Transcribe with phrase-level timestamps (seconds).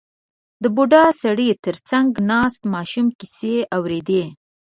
[0.63, 4.23] •د بوډا سړي تر څنګ ناست ماشوم کیسې اورېدې.